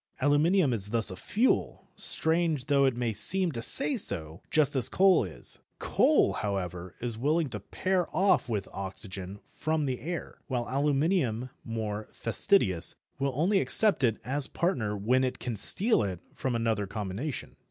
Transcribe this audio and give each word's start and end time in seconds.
Aluminium 0.19 0.73
is 0.73 0.89
thus 0.89 1.11
a 1.11 1.15
fuel, 1.15 1.85
strange 1.95 2.65
though 2.65 2.85
it 2.85 2.97
may 2.97 3.13
seem 3.13 3.51
to 3.51 3.61
say 3.61 3.97
so, 3.97 4.41
just 4.49 4.75
as 4.75 4.89
coal 4.89 5.23
is. 5.23 5.59
Coal, 5.77 6.33
however, 6.33 6.95
is 7.01 7.19
willing 7.19 7.49
to 7.49 7.59
pair 7.59 8.07
off 8.11 8.49
with 8.49 8.67
oxygen 8.73 9.41
from 9.53 9.85
the 9.85 9.99
air, 10.01 10.39
while 10.47 10.65
aluminium, 10.67 11.51
more 11.63 12.07
fastidious, 12.11 12.95
will 13.19 13.33
only 13.35 13.59
accept 13.61 14.03
it 14.03 14.17
as 14.25 14.47
partner 14.47 14.97
when 14.97 15.23
it 15.23 15.37
can 15.37 15.55
steal 15.55 16.01
it 16.01 16.19
from 16.33 16.55
another 16.55 16.87
combination. 16.87 17.55